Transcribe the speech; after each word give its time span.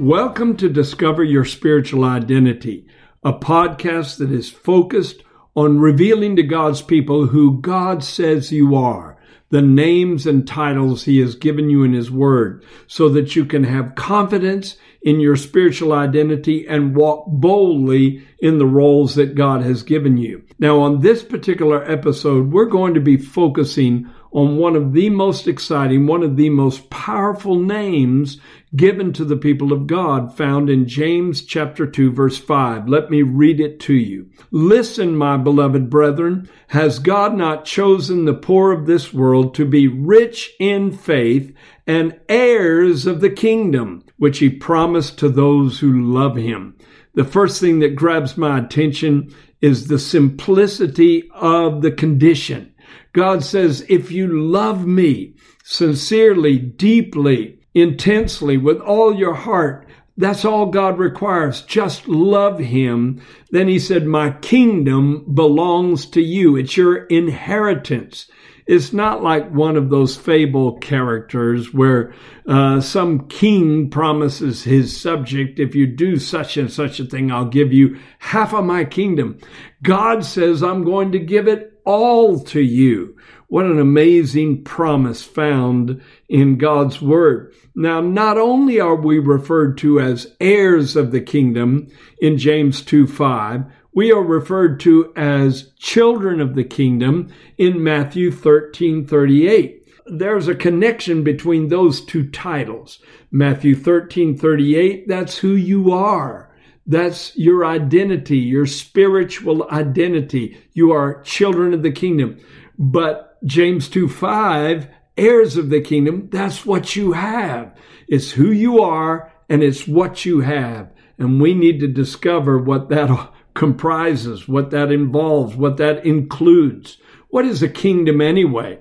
Welcome 0.00 0.56
to 0.58 0.68
Discover 0.68 1.24
Your 1.24 1.44
Spiritual 1.44 2.04
Identity, 2.04 2.86
a 3.24 3.32
podcast 3.32 4.18
that 4.18 4.30
is 4.30 4.48
focused 4.48 5.24
on 5.56 5.80
revealing 5.80 6.36
to 6.36 6.44
God's 6.44 6.82
people 6.82 7.26
who 7.26 7.60
God 7.60 8.04
says 8.04 8.52
you 8.52 8.76
are, 8.76 9.18
the 9.50 9.60
names 9.60 10.24
and 10.24 10.46
titles 10.46 11.02
He 11.02 11.18
has 11.18 11.34
given 11.34 11.68
you 11.68 11.82
in 11.82 11.94
His 11.94 12.12
Word, 12.12 12.64
so 12.86 13.08
that 13.08 13.34
you 13.34 13.44
can 13.44 13.64
have 13.64 13.96
confidence 13.96 14.76
in 15.02 15.18
your 15.18 15.34
spiritual 15.34 15.92
identity 15.92 16.64
and 16.68 16.94
walk 16.94 17.24
boldly 17.26 18.24
in 18.38 18.58
the 18.58 18.66
roles 18.66 19.16
that 19.16 19.34
God 19.34 19.62
has 19.62 19.82
given 19.82 20.16
you. 20.16 20.44
Now, 20.60 20.78
on 20.78 21.00
this 21.00 21.24
particular 21.24 21.82
episode, 21.90 22.52
we're 22.52 22.66
going 22.66 22.94
to 22.94 23.00
be 23.00 23.16
focusing 23.16 24.08
on 24.30 24.56
one 24.56 24.76
of 24.76 24.92
the 24.92 25.10
most 25.10 25.48
exciting, 25.48 26.06
one 26.06 26.22
of 26.22 26.36
the 26.36 26.50
most 26.50 26.90
powerful 26.90 27.58
names 27.58 28.38
given 28.76 29.12
to 29.14 29.24
the 29.24 29.36
people 29.36 29.72
of 29.72 29.86
God 29.86 30.36
found 30.36 30.68
in 30.68 30.86
James 30.86 31.42
chapter 31.42 31.86
2 31.86 32.12
verse 32.12 32.38
5. 32.38 32.88
Let 32.88 33.10
me 33.10 33.22
read 33.22 33.60
it 33.60 33.80
to 33.80 33.94
you. 33.94 34.28
Listen, 34.50 35.16
my 35.16 35.36
beloved 35.36 35.88
brethren, 35.88 36.48
has 36.68 36.98
God 36.98 37.34
not 37.34 37.64
chosen 37.64 38.24
the 38.24 38.34
poor 38.34 38.72
of 38.72 38.86
this 38.86 39.12
world 39.12 39.54
to 39.54 39.64
be 39.64 39.88
rich 39.88 40.50
in 40.60 40.92
faith 40.92 41.54
and 41.86 42.20
heirs 42.28 43.06
of 43.06 43.20
the 43.20 43.30
kingdom, 43.30 44.04
which 44.18 44.38
he 44.38 44.50
promised 44.50 45.18
to 45.18 45.28
those 45.28 45.80
who 45.80 46.12
love 46.12 46.36
him? 46.36 46.76
The 47.14 47.24
first 47.24 47.60
thing 47.60 47.78
that 47.80 47.96
grabs 47.96 48.36
my 48.36 48.58
attention 48.58 49.34
is 49.60 49.88
the 49.88 49.98
simplicity 49.98 51.28
of 51.34 51.82
the 51.82 51.90
condition. 51.90 52.72
God 53.12 53.44
says, 53.44 53.84
if 53.88 54.10
you 54.10 54.26
love 54.28 54.86
me 54.86 55.34
sincerely, 55.64 56.58
deeply, 56.58 57.58
intensely, 57.74 58.56
with 58.56 58.80
all 58.80 59.14
your 59.14 59.34
heart, 59.34 59.86
that's 60.16 60.44
all 60.44 60.66
God 60.66 60.98
requires. 60.98 61.62
Just 61.62 62.08
love 62.08 62.58
Him. 62.58 63.22
Then 63.50 63.68
He 63.68 63.78
said, 63.78 64.04
My 64.04 64.30
kingdom 64.30 65.24
belongs 65.32 66.06
to 66.06 66.20
you. 66.20 66.56
It's 66.56 66.76
your 66.76 67.06
inheritance. 67.06 68.28
It's 68.68 68.92
not 68.92 69.22
like 69.22 69.50
one 69.50 69.76
of 69.76 69.88
those 69.88 70.16
fable 70.16 70.76
characters 70.76 71.72
where 71.72 72.12
uh, 72.46 72.82
some 72.82 73.26
king 73.28 73.88
promises 73.88 74.62
his 74.64 75.00
subject, 75.00 75.58
if 75.58 75.74
you 75.74 75.86
do 75.86 76.18
such 76.18 76.58
and 76.58 76.70
such 76.70 77.00
a 77.00 77.06
thing, 77.06 77.32
I'll 77.32 77.46
give 77.46 77.72
you 77.72 77.98
half 78.18 78.52
of 78.52 78.66
my 78.66 78.84
kingdom. 78.84 79.38
God 79.82 80.22
says, 80.22 80.62
I'm 80.62 80.84
going 80.84 81.12
to 81.12 81.18
give 81.18 81.48
it 81.48 81.77
all 81.88 82.38
to 82.38 82.60
you. 82.60 83.16
What 83.46 83.64
an 83.64 83.78
amazing 83.78 84.62
promise 84.62 85.22
found 85.22 86.02
in 86.28 86.58
God's 86.58 87.00
Word. 87.00 87.54
Now, 87.74 88.02
not 88.02 88.36
only 88.36 88.78
are 88.78 88.94
we 88.94 89.18
referred 89.18 89.78
to 89.78 89.98
as 89.98 90.34
heirs 90.38 90.96
of 90.96 91.12
the 91.12 91.22
kingdom 91.22 91.88
in 92.20 92.36
James 92.36 92.82
2 92.82 93.06
5, 93.06 93.64
we 93.94 94.12
are 94.12 94.22
referred 94.22 94.80
to 94.80 95.14
as 95.16 95.72
children 95.78 96.42
of 96.42 96.54
the 96.54 96.64
kingdom 96.64 97.32
in 97.56 97.82
Matthew 97.82 98.30
13 98.30 99.06
38. 99.06 99.88
There's 100.04 100.46
a 100.46 100.54
connection 100.54 101.24
between 101.24 101.68
those 101.68 102.02
two 102.02 102.28
titles. 102.28 102.98
Matthew 103.30 103.74
13 103.74 104.36
38, 104.36 105.08
that's 105.08 105.38
who 105.38 105.54
you 105.54 105.90
are. 105.90 106.47
That's 106.88 107.36
your 107.36 107.66
identity, 107.66 108.38
your 108.38 108.64
spiritual 108.64 109.68
identity. 109.70 110.56
You 110.72 110.92
are 110.92 111.22
children 111.22 111.74
of 111.74 111.82
the 111.82 111.92
kingdom. 111.92 112.40
But 112.78 113.36
James 113.44 113.90
2 113.90 114.08
5, 114.08 114.88
heirs 115.18 115.58
of 115.58 115.68
the 115.68 115.82
kingdom, 115.82 116.30
that's 116.30 116.64
what 116.64 116.96
you 116.96 117.12
have. 117.12 117.76
It's 118.08 118.30
who 118.30 118.50
you 118.50 118.80
are 118.82 119.30
and 119.50 119.62
it's 119.62 119.86
what 119.86 120.24
you 120.24 120.40
have. 120.40 120.90
And 121.18 121.42
we 121.42 121.52
need 121.52 121.80
to 121.80 121.88
discover 121.88 122.58
what 122.58 122.88
that 122.88 123.32
comprises, 123.54 124.48
what 124.48 124.70
that 124.70 124.90
involves, 124.90 125.56
what 125.56 125.76
that 125.76 126.06
includes. 126.06 126.96
What 127.28 127.44
is 127.44 127.62
a 127.62 127.68
kingdom 127.68 128.22
anyway? 128.22 128.78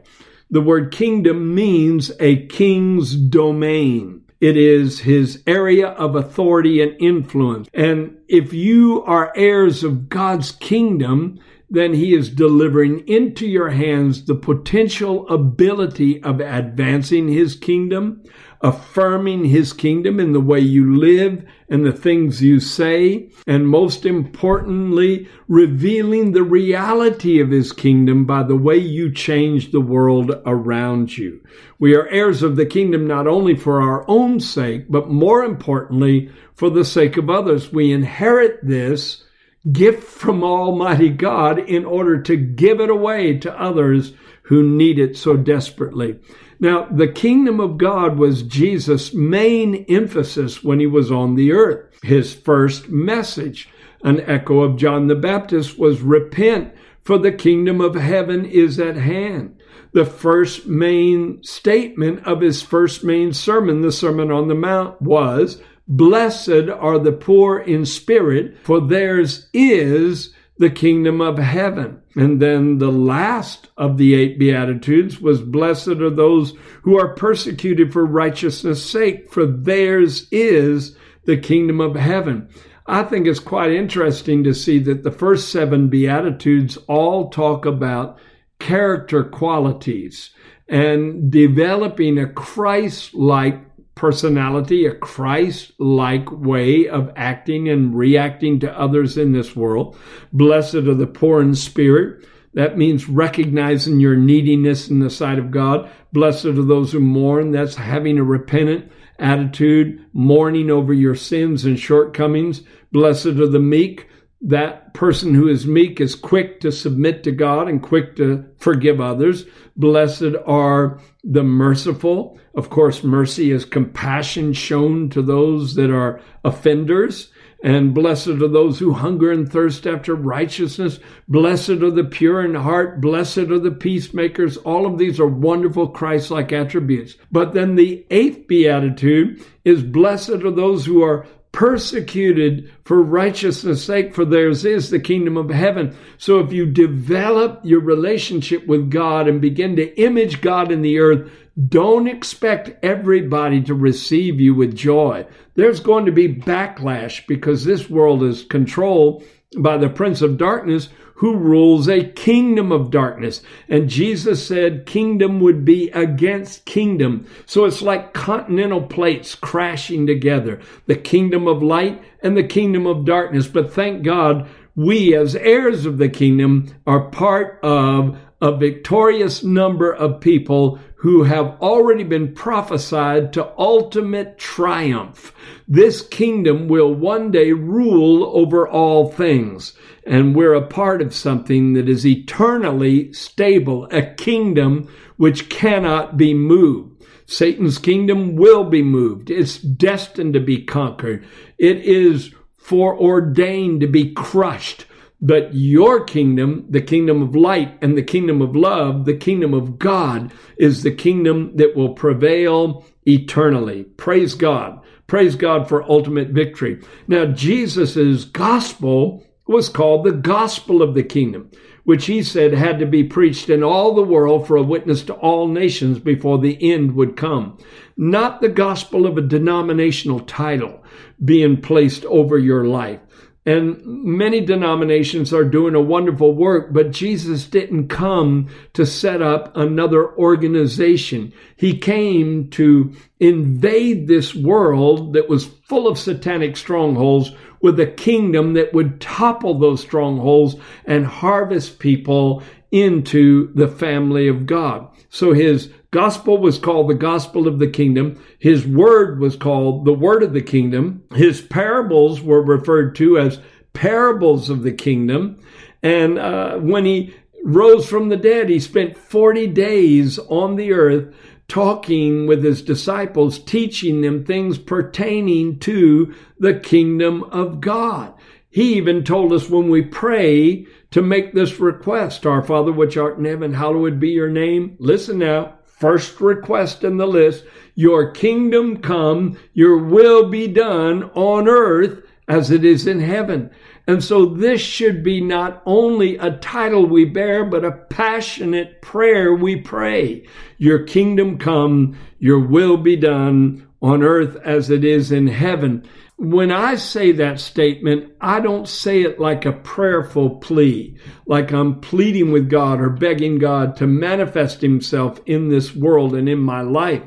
The 0.50 0.62
word 0.62 0.94
kingdom 0.94 1.53
means 1.53 2.12
a 2.22 2.45
king's 2.47 3.18
domain. 3.18 4.26
It 4.40 4.56
is 4.56 5.00
his 5.00 5.42
area 5.48 5.88
of 5.88 6.16
authority 6.16 6.81
and 6.81 6.96
influence. 7.00 7.68
And 7.74 8.18
if 8.28 8.53
you 8.53 9.03
are 9.03 9.34
heirs 9.36 9.84
of 9.84 10.09
God's 10.09 10.52
kingdom, 10.52 11.40
then 11.70 11.94
he 11.94 12.14
is 12.14 12.30
delivering 12.30 13.06
into 13.08 13.46
your 13.48 13.70
hands 13.70 14.25
the 14.25 14.36
potential 14.36 15.28
ability 15.28 16.22
of 16.24 16.40
advancing 16.40 17.28
his 17.28 17.56
kingdom, 17.56 18.24
affirming 18.62 19.45
his 19.45 19.73
kingdom 19.73 20.19
in 20.19 20.34
the 20.34 20.40
way 20.40 20.59
you 20.59 20.95
live 20.95 21.45
and 21.69 21.85
the 21.85 21.91
things 21.91 22.41
you 22.41 22.59
say, 22.59 23.29
and 23.45 23.68
most 23.68 24.06
importantly, 24.06 25.28
revealing 25.47 26.31
the 26.31 26.44
reality 26.44 27.40
of 27.40 27.51
his 27.51 27.72
kingdom 27.72 28.25
by 28.25 28.41
the 28.44 28.56
way 28.56 28.78
you 28.78 29.12
change 29.12 29.72
the 29.72 29.81
world 29.81 30.31
around 30.45 31.18
you. 31.18 31.41
We 31.79 31.95
are 31.95 32.07
heirs 32.07 32.41
of 32.41 32.56
the 32.56 32.66
kingdom 32.66 33.06
not 33.06 33.28
only 33.28 33.56
for 33.56 33.81
our 33.81 34.09
own 34.09 34.40
sake, 34.40 34.85
but 34.89 35.09
more 35.09 35.44
importantly, 35.44 36.31
for 36.56 36.69
the 36.69 36.85
sake 36.85 37.18
of 37.18 37.29
others. 37.29 37.72
We 37.72 37.91
inherit 37.91 38.66
this 38.66 39.24
gift 39.72 40.03
from 40.03 40.44
Almighty 40.44 41.09
God 41.09 41.59
in 41.59 41.85
order 41.85 42.22
to 42.24 42.35
give 42.38 42.79
it 42.79 42.89
away 42.89 43.38
to 43.39 43.62
others 43.62 44.13
who 44.44 44.63
need 44.63 44.97
it 44.97 45.18
so 45.18 45.35
desperately. 45.35 46.18
Now, 46.59 46.88
the 46.90 47.07
kingdom 47.07 47.59
of 47.59 47.78
God 47.78 48.18
was 48.18 48.41
Jesus' 48.41 49.13
main 49.13 49.85
emphasis 49.88 50.63
when 50.63 50.79
he 50.79 50.88
was 50.88 51.12
on 51.12 51.35
the 51.35 51.51
earth. 51.51 52.00
His 52.03 52.34
first 52.34 52.90
message, 52.90 53.69
an 54.03 54.22
echo 54.22 54.62
of 54.62 54.78
John 54.78 55.07
the 55.07 55.16
Baptist, 55.16 55.78
was 55.78 56.01
repent, 56.01 56.73
for 57.03 57.18
the 57.18 57.31
kingdom 57.31 57.79
of 57.79 57.95
heaven 57.95 58.44
is 58.45 58.79
at 58.79 58.97
hand. 58.97 59.62
The 59.94 60.06
first 60.06 60.68
main 60.68 61.41
statement 61.44 62.25
of 62.25 62.41
his 62.41 62.62
first 62.62 63.03
main 63.03 63.34
sermon, 63.34 63.81
the 63.81 63.91
Sermon 63.91 64.31
on 64.31 64.47
the 64.47 64.56
Mount, 64.56 65.01
was 65.01 65.62
Blessed 65.88 66.69
are 66.69 67.00
the 67.00 67.13
poor 67.13 67.59
in 67.59 67.85
spirit, 67.85 68.57
for 68.63 68.81
theirs 68.81 69.47
is 69.53 70.34
the 70.59 70.69
kingdom 70.69 71.22
of 71.22 71.38
heaven. 71.38 72.01
And 72.16 72.41
then 72.41 72.79
the 72.79 72.91
last 72.91 73.69
of 73.78 73.97
the 73.97 74.16
eight 74.16 74.40
Beatitudes 74.40 75.22
was 75.22 75.41
Blessed 75.41 75.88
are 75.88 76.09
those 76.09 76.53
who 76.81 77.00
are 77.00 77.13
persecuted 77.13 77.94
for 77.94 78.06
righteousness' 78.06 78.84
sake, 78.84 79.31
for 79.31 79.45
theirs 79.45 80.28
is 80.31 80.95
the 81.25 81.38
kingdom 81.38 81.79
of 81.79 81.95
heaven. 81.95 82.50
I 82.88 83.03
think 83.03 83.28
it's 83.28 83.40
quite 83.40 83.72
interesting 83.72 84.44
to 84.45 84.53
see 84.53 84.79
that 84.79 85.03
the 85.03 85.12
first 85.12 85.50
seven 85.50 85.90
Beatitudes 85.90 86.78
all 86.88 87.29
talk 87.29 87.66
about 87.66 88.18
character 88.59 89.24
qualities 89.24 90.31
and 90.68 91.31
developing 91.31 92.18
a 92.18 92.28
Christ 92.28 93.13
like 93.13 93.66
personality, 93.97 94.85
a 94.85 94.96
Christ 94.96 95.74
like 95.80 96.31
way 96.31 96.88
of 96.88 97.12
acting 97.18 97.68
and 97.68 97.98
reacting 97.98 98.60
to 98.62 98.80
others 98.80 99.18
in 99.18 99.33
this 99.33 99.56
world. 99.56 99.98
Blessed 100.31 100.75
are 100.75 100.94
the 100.94 101.07
poor 101.07 101.42
in 101.42 101.56
spirit. 101.56 102.25
That 102.54 102.77
means 102.77 103.10
recognizing 103.10 104.00
your 104.00 104.16
neediness 104.16 104.89
in 104.89 105.00
the 105.00 105.10
sight 105.10 105.38
of 105.38 105.51
God. 105.51 105.92
Blessed 106.13 106.45
are 106.45 106.63
those 106.63 106.92
who 106.92 107.00
mourn. 107.00 107.51
That's 107.51 107.75
having 107.75 108.18
a 108.18 108.24
repentant 108.24 108.92
attitude, 109.19 110.06
mourning 110.13 110.71
over 110.71 110.94
your 110.94 111.16
sins 111.16 111.66
and 111.66 111.80
shortcomings. 111.80 112.62
Blessed 112.92 113.25
are 113.25 113.48
the 113.48 113.60
meek. 113.60 114.07
That 114.42 114.94
person 114.94 115.34
who 115.34 115.48
is 115.48 115.66
meek 115.66 116.00
is 116.00 116.13
quick 116.13 116.60
to 116.60 116.72
submit 116.72 117.24
to 117.24 117.31
God 117.31 117.68
and 117.68 117.81
quick 117.81 118.16
to 118.18 118.45
forgive 118.57 119.01
others. 119.01 119.45
Blessed 119.75 120.36
are 120.45 121.00
the 121.24 121.44
merciful. 121.44 122.39
Of 122.54 122.69
course, 122.69 123.04
mercy 123.04 123.51
is 123.51 123.66
compassion 123.66 124.54
shown 124.54 125.10
to 125.10 125.22
those 125.22 125.75
that 125.75 125.92
are 125.92 126.22
offenders. 126.44 127.31
And 127.63 127.95
blessed 127.95 128.28
are 128.28 128.48
those 128.48 128.78
who 128.78 128.94
hunger 128.94 129.31
and 129.31 129.51
thirst 129.51 129.88
after 129.88 130.13
righteousness. 130.13 131.00
Blessed 131.28 131.69
are 131.81 131.90
the 131.90 132.04
pure 132.04 132.45
in 132.45 132.54
heart. 132.54 133.01
Blessed 133.01 133.50
are 133.50 133.60
the 133.60 133.72
peacemakers. 133.72 134.57
All 134.57 134.86
of 134.86 135.00
these 135.00 135.19
are 135.19 135.28
wonderful 135.28 135.88
Christ 135.88 136.30
like 136.30 136.51
attributes. 136.51 137.16
But 137.31 137.54
then 137.54 137.74
the 137.74 138.06
eighth 138.12 138.48
beatitude 138.48 139.44
is 139.66 139.81
blessed 139.81 140.30
are 140.30 140.51
those 140.51 140.86
who 140.86 141.01
are 141.01 141.25
persecuted 141.51 142.71
for 142.83 143.01
righteousness' 143.01 143.83
sake, 143.83 144.13
for 144.13 144.25
theirs 144.25 144.65
is 144.65 144.89
the 144.89 144.99
kingdom 144.99 145.38
of 145.38 145.49
heaven. 145.49 145.95
So 146.17 146.39
if 146.39 146.51
you 146.51 146.65
develop 146.65 147.61
your 147.63 147.79
relationship 147.79 148.67
with 148.67 148.91
God 148.91 149.27
and 149.27 149.41
begin 149.41 149.75
to 149.77 149.99
image 149.99 150.41
God 150.41 150.71
in 150.71 150.81
the 150.81 150.99
earth, 150.99 151.31
don't 151.67 152.07
expect 152.07 152.83
everybody 152.83 153.61
to 153.63 153.73
receive 153.73 154.39
you 154.39 154.53
with 154.53 154.75
joy. 154.75 155.25
There's 155.55 155.79
going 155.79 156.05
to 156.05 156.11
be 156.11 156.33
backlash 156.33 157.25
because 157.25 157.65
this 157.65 157.89
world 157.89 158.21
is 158.23 158.44
controlled 158.44 159.23
by 159.57 159.77
the 159.77 159.89
prince 159.89 160.21
of 160.21 160.38
darkness 160.38 160.89
who 161.18 161.36
rules 161.36 161.88
a 161.88 162.04
kingdom 162.04 162.72
of 162.72 162.92
darkness. 162.92 163.42
And 163.68 163.90
Jesus 163.90 164.46
said 164.46 164.86
kingdom 164.86 165.40
would 165.40 165.66
be 165.66 165.90
against 165.90 166.66
kingdom. 166.66 167.25
So 167.48 167.66
it's 167.66 167.81
like 167.81 168.14
continental 168.14 168.84
plates 168.84 169.34
crashing 169.34 170.06
together, 170.06 170.60
the 170.86 170.96
kingdom 170.96 171.48
of 171.48 171.64
light 171.64 172.04
and 172.22 172.38
the 172.38 172.44
kingdom 172.44 172.86
of 172.86 173.06
darkness. 173.06 173.48
But 173.48 173.74
thank 173.74 174.04
God, 174.04 174.48
we 174.75 175.16
as 175.16 175.36
heirs 175.36 175.88
of 175.88 175.98
the 175.98 176.10
kingdom 176.10 176.75
are 176.86 177.10
part 177.10 177.60
of 177.64 178.19
a 178.40 178.56
victorious 178.56 179.44
number 179.44 179.92
of 179.92 180.22
people 180.22 180.80
who 180.98 181.24
have 181.24 181.60
already 181.62 182.04
been 182.04 182.34
prophesied 182.34 183.34
to 183.34 183.54
ultimate 183.58 184.38
triumph. 184.38 185.34
This 185.68 186.02
kingdom 186.02 186.68
will 186.68 186.94
one 186.94 187.31
day 187.31 187.52
rule 187.52 188.25
over 188.36 188.68
all 188.68 189.10
things. 189.10 189.74
And 190.07 190.33
we're 190.36 190.54
a 190.54 190.65
part 190.65 191.01
of 191.01 191.13
something 191.13 191.74
that 191.74 191.89
is 191.89 192.06
eternally 192.06 193.12
stable, 193.12 193.88
a 193.92 194.01
kingdom 194.01 194.89
which 195.18 195.50
cannot 195.50 196.15
be 196.15 196.33
moved. 196.33 197.04
Satan's 197.25 197.77
kingdom 197.77 198.38
will 198.38 198.63
be 198.63 198.81
moved. 198.81 199.30
It's 199.30 199.57
destined 199.57 200.33
to 200.33 200.39
be 200.39 200.63
conquered. 200.63 201.27
It 201.57 201.77
is 201.80 202.33
foreordained 202.57 203.81
to 203.81 203.88
be 203.88 204.13
crushed. 204.13 204.86
But 205.19 205.54
your 205.54 206.04
kingdom, 206.06 206.65
the 206.69 206.81
kingdom 206.81 207.21
of 207.21 207.36
light 207.36 207.77
and 207.81 207.98
the 207.98 208.04
kingdom 208.04 208.42
of 208.42 208.56
love, 208.56 209.04
the 209.06 209.18
kingdom 209.18 209.54
of 209.54 209.77
God, 209.77 210.31
is 210.57 210.83
the 210.83 210.92
kingdom 210.92 211.57
that 211.57 211.75
will 211.75 211.94
prevail 211.94 212.86
eternally. 213.06 213.83
Praise 213.83 214.36
God. 214.36 214.80
Praise 215.07 215.36
God 215.36 215.68
for 215.68 215.89
ultimate 215.89 216.30
victory. 216.30 216.81
Now, 217.07 217.25
Jesus' 217.25 218.25
gospel 218.25 219.26
was 219.47 219.69
called 219.69 220.03
the 220.03 220.11
gospel 220.11 220.81
of 220.81 220.94
the 220.94 221.03
kingdom, 221.03 221.49
which 221.83 222.05
he 222.05 222.21
said 222.21 222.53
had 222.53 222.79
to 222.79 222.85
be 222.85 223.03
preached 223.03 223.49
in 223.49 223.63
all 223.63 223.95
the 223.95 224.03
world 224.03 224.45
for 224.45 224.57
a 224.57 224.63
witness 224.63 225.03
to 225.03 225.13
all 225.13 225.47
nations 225.47 225.99
before 225.99 226.38
the 226.38 226.57
end 226.71 226.94
would 226.95 227.15
come. 227.15 227.57
Not 227.95 228.41
the 228.41 228.49
gospel 228.49 229.05
of 229.05 229.17
a 229.17 229.21
denominational 229.21 230.19
title 230.19 230.83
being 231.23 231.61
placed 231.61 232.03
over 232.05 232.38
your 232.38 232.65
life. 232.65 232.99
And 233.47 233.81
many 233.85 234.41
denominations 234.41 235.33
are 235.33 235.45
doing 235.45 235.73
a 235.73 235.79
wonderful 235.79 236.35
work, 236.35 236.73
but 236.73 236.91
Jesus 236.91 237.47
didn't 237.47 237.88
come 237.88 238.49
to 238.73 238.85
set 238.85 239.21
up 239.21 239.55
another 239.55 240.13
organization. 240.17 241.31
He 241.55 241.77
came 241.77 242.49
to 242.49 242.94
invade 243.21 244.05
this 244.05 244.35
world 244.35 245.13
that 245.13 245.29
was 245.29 245.45
full 245.45 245.88
of 245.88 245.97
satanic 245.97 246.57
strongholds 246.57 247.31
with 247.61 247.79
a 247.79 247.88
kingdom 247.88 248.53
that 248.55 248.73
would 248.73 248.99
topple 248.99 249.57
those 249.57 249.79
strongholds 249.79 250.57
and 250.83 251.05
harvest 251.05 251.79
people 251.79 252.44
into 252.71 253.53
the 253.53 253.69
family 253.69 254.27
of 254.27 254.45
God. 254.45 254.89
So 255.07 255.31
his 255.31 255.71
gospel 255.97 256.38
was 256.38 256.59
called 256.59 256.88
the 256.88 256.94
gospel 256.94 257.47
of 257.47 257.57
the 257.57 257.67
kingdom. 257.67 258.23
His 258.38 258.67
word 258.67 259.19
was 259.19 259.35
called 259.35 259.83
the 259.83 259.94
word 259.94 260.21
of 260.21 260.31
the 260.31 260.44
kingdom. 260.44 261.03
His 261.15 261.41
parables 261.41 262.21
were 262.21 262.44
referred 262.44 262.94
to 262.97 263.17
as 263.17 263.39
parables 263.73 264.51
of 264.51 264.61
the 264.61 264.73
kingdom. 264.73 265.39
And 265.81 266.19
uh, 266.19 266.57
when 266.57 266.85
he 266.85 267.15
rose 267.44 267.89
from 267.89 268.09
the 268.09 268.15
dead, 268.15 268.47
he 268.47 268.59
spent 268.59 268.95
40 268.95 269.47
days 269.47 270.19
on 270.19 270.55
the 270.55 270.71
earth 270.71 271.15
talking 271.47 272.27
with 272.27 272.44
his 272.44 272.61
disciples, 272.61 273.39
teaching 273.39 274.01
them 274.01 274.23
things 274.23 274.59
pertaining 274.59 275.57
to 275.61 276.13
the 276.38 276.59
kingdom 276.59 277.23
of 277.23 277.59
God. 277.59 278.13
He 278.51 278.75
even 278.75 279.03
told 279.03 279.33
us 279.33 279.49
when 279.49 279.67
we 279.71 279.81
pray 279.81 280.67
to 280.91 281.01
make 281.01 281.33
this 281.33 281.59
request 281.59 282.27
Our 282.27 282.44
Father, 282.44 282.71
which 282.71 282.97
art 282.97 283.17
in 283.17 283.25
heaven, 283.25 283.55
hallowed 283.55 283.99
be 283.99 284.09
your 284.09 284.29
name. 284.29 284.75
Listen 284.79 285.17
now, 285.17 285.56
First 285.77 286.19
request 286.19 286.83
in 286.83 286.97
the 286.97 287.06
list 287.06 287.45
Your 287.75 288.09
kingdom 288.09 288.77
come, 288.77 289.38
your 289.53 289.77
will 289.77 290.27
be 290.27 290.47
done 290.47 291.03
on 291.13 291.47
earth 291.47 292.01
as 292.27 292.50
it 292.50 292.65
is 292.65 292.88
in 292.88 293.00
heaven. 293.00 293.51
And 293.85 294.03
so 294.03 294.25
this 294.25 294.59
should 294.59 295.03
be 295.03 295.21
not 295.21 295.62
only 295.65 296.18
a 296.18 296.31
title 296.31 296.85
we 296.85 297.06
bear, 297.06 297.45
but 297.45 297.63
a 297.63 297.71
passionate 297.71 298.81
prayer 298.81 299.33
we 299.33 299.56
pray. 299.56 300.27
Your 300.57 300.83
kingdom 300.83 301.38
come, 301.38 301.97
your 302.18 302.39
will 302.39 302.77
be 302.77 302.95
done 302.95 303.68
on 303.81 304.01
earth 304.01 304.35
as 304.44 304.71
it 304.71 304.83
is 304.83 305.12
in 305.12 305.27
heaven. 305.27 305.88
When 306.19 306.52
I 306.52 306.75
say 306.75 307.12
that 307.12 307.40
statement, 307.40 308.12
I 308.19 308.40
don't 308.40 308.68
say 308.68 309.04
it 309.04 309.19
like 309.19 309.46
a 309.46 309.52
prayerful 309.52 310.38
plea, 310.38 310.98
like 311.28 311.52
I'm 311.52 311.80
pleading 311.80 312.31
with 312.31 312.50
God 312.50 312.81
or 312.81 312.90
begging 312.90 313.38
God 313.38 313.75
to 313.75 313.86
manifest 313.86 314.62
himself 314.62 315.22
in 315.28 315.50
this 315.50 315.75
world 315.75 316.16
and 316.16 316.28
in 316.28 316.40
my 316.40 316.62
life. 316.62 317.04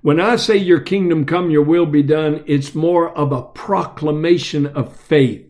When 0.00 0.18
I 0.18 0.36
say 0.36 0.56
your 0.56 0.80
kingdom 0.80 1.26
come, 1.26 1.50
your 1.50 1.64
will 1.64 1.84
be 1.84 2.02
done, 2.02 2.42
it's 2.46 2.74
more 2.74 3.10
of 3.10 3.30
a 3.30 3.42
proclamation 3.42 4.66
of 4.68 4.96
faith 4.96 5.46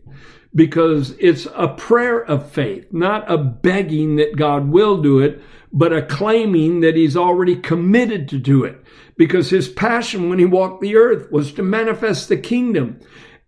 because 0.53 1.11
it's 1.11 1.47
a 1.55 1.69
prayer 1.69 2.19
of 2.19 2.51
faith, 2.51 2.87
not 2.91 3.31
a 3.31 3.37
begging 3.37 4.17
that 4.17 4.35
God 4.35 4.67
will 4.67 5.01
do 5.01 5.19
it, 5.19 5.41
but 5.71 5.93
a 5.93 6.01
claiming 6.01 6.81
that 6.81 6.97
he's 6.97 7.15
already 7.15 7.55
committed 7.55 8.27
to 8.27 8.37
do 8.37 8.65
it 8.65 8.83
because 9.21 9.51
his 9.51 9.69
passion 9.69 10.29
when 10.29 10.39
he 10.39 10.45
walked 10.45 10.81
the 10.81 10.95
earth 10.95 11.31
was 11.31 11.53
to 11.53 11.61
manifest 11.61 12.27
the 12.27 12.35
kingdom. 12.35 12.99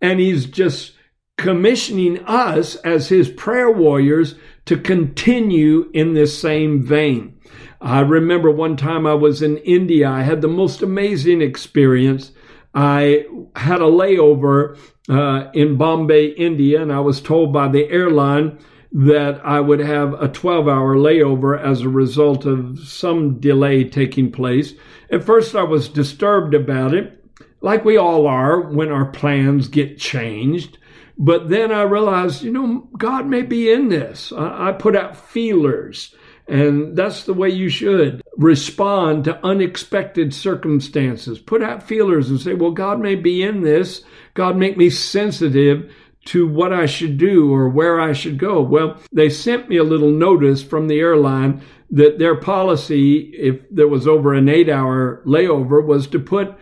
And 0.04 0.20
he's 0.20 0.46
just 0.46 0.94
commissioning 1.40 2.24
us 2.26 2.76
as 2.76 3.10
his 3.10 3.28
prayer 3.28 3.72
warriors 3.72 4.36
to 4.66 4.78
continue 4.78 5.90
in 5.92 6.14
this 6.14 6.40
same 6.40 6.84
vein. 6.84 7.40
I 7.82 8.02
remember 8.02 8.52
one 8.52 8.78
time 8.78 9.08
I 9.08 9.16
was 9.16 9.42
in 9.42 9.58
India. 9.58 10.08
I 10.08 10.22
had 10.22 10.44
the 10.44 10.48
most 10.48 10.84
amazing 10.84 11.42
experience. 11.42 12.34
I 12.76 13.26
had 13.56 13.82
a 13.82 13.86
layover 13.86 14.78
uh, 15.10 15.50
in 15.56 15.76
Bombay, 15.78 16.34
India, 16.34 16.84
and 16.84 16.94
I 16.94 17.00
was 17.00 17.20
told 17.20 17.52
by 17.52 17.68
the 17.68 17.90
airline 17.90 18.60
that 18.94 19.44
I 19.44 19.60
would 19.60 19.80
have 19.80 20.14
a 20.22 20.28
12 20.28 20.68
hour 20.68 20.96
layover 20.96 21.60
as 21.60 21.82
a 21.82 21.90
result 21.90 22.46
of 22.46 22.80
some 22.80 23.40
delay 23.40 23.84
taking 23.84 24.32
place. 24.32 24.74
At 25.12 25.24
first, 25.24 25.56
I 25.56 25.64
was 25.64 25.90
disturbed 25.90 26.54
about 26.54 26.94
it, 26.94 27.20
like 27.62 27.84
we 27.84 27.98
all 27.98 28.28
are 28.28 28.62
when 28.62 28.92
our 28.92 29.06
plans 29.06 29.68
get 29.68 29.98
changed. 29.98 30.78
But 31.18 31.50
then 31.50 31.72
I 31.72 31.84
realized, 31.84 32.44
you 32.44 32.52
know, 32.52 32.88
God 32.98 33.28
may 33.28 33.42
be 33.42 33.72
in 33.72 33.90
this. 33.90 34.32
I, 34.32 34.70
I 34.70 34.72
put 34.74 34.96
out 34.96 35.18
feelers. 35.18 36.14
And 36.48 36.98
that's 36.98 37.24
the 37.24 37.34
way 37.34 37.50
you 37.50 37.70
should 37.70 38.22
respond 38.38 39.24
to 39.24 39.46
unexpected 39.46 40.34
circumstances. 40.34 41.40
Put 41.40 41.64
out 41.64 41.88
feelers 41.88 42.30
and 42.30 42.40
say, 42.40 42.54
well, 42.54 42.72
God 42.72 43.00
may 43.00 43.16
be 43.16 43.44
in 43.44 43.62
this. 43.62 44.04
God 44.34 44.58
make 44.58 44.76
me 44.76 44.90
sensitive 44.90 45.90
to 46.26 46.48
what 46.48 46.72
I 46.72 46.86
should 46.86 47.18
do 47.18 47.54
or 47.54 47.68
where 47.68 48.00
I 48.00 48.14
should 48.14 48.38
go. 48.38 48.62
Well, 48.62 48.98
they 49.12 49.30
sent 49.30 49.70
me 49.70 49.78
a 49.78 49.84
little 49.84 50.12
notice 50.12 50.64
from 50.64 50.88
the 50.88 51.00
airline 51.00 51.62
that 51.92 52.18
their 52.18 52.36
policy, 52.36 53.32
if 53.36 53.60
there 53.70 53.88
was 53.88 54.08
over 54.08 54.34
an 54.34 54.50
eight 54.50 54.70
hour 54.70 55.22
layover, 55.26 55.86
was 55.86 56.08
to 56.08 56.20
put 56.20 56.56